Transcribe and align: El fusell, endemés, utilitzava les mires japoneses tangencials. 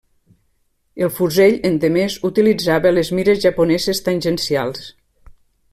El 1.07 1.11
fusell, 1.17 1.57
endemés, 1.69 2.15
utilitzava 2.31 2.95
les 2.99 3.13
mires 3.19 3.45
japoneses 3.45 4.03
tangencials. 4.09 4.89